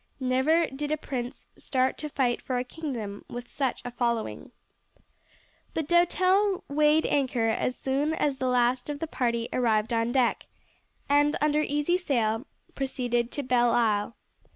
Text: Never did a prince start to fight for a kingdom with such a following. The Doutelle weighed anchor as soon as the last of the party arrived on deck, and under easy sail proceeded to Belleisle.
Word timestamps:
Never 0.19 0.65
did 0.65 0.91
a 0.91 0.97
prince 0.97 1.47
start 1.57 1.95
to 1.99 2.09
fight 2.09 2.41
for 2.41 2.57
a 2.57 2.63
kingdom 2.63 3.23
with 3.29 3.47
such 3.51 3.83
a 3.85 3.91
following. 3.91 4.49
The 5.75 5.83
Doutelle 5.83 6.63
weighed 6.67 7.05
anchor 7.05 7.49
as 7.49 7.77
soon 7.77 8.15
as 8.15 8.39
the 8.39 8.47
last 8.47 8.89
of 8.89 8.97
the 8.97 9.05
party 9.05 9.47
arrived 9.53 9.93
on 9.93 10.11
deck, 10.11 10.47
and 11.07 11.35
under 11.39 11.61
easy 11.61 11.97
sail 11.97 12.47
proceeded 12.73 13.31
to 13.33 13.43
Belleisle. 13.43 14.15